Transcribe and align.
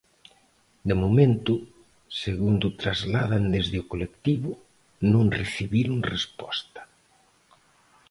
De 0.87 0.93
momento, 1.01 1.53
segundo 2.23 2.65
trasladan 2.81 3.43
desde 3.55 3.77
o 3.83 3.87
colectivo, 3.91 4.49
non 5.13 5.25
recibiron 5.39 5.97
resposta. 6.15 6.81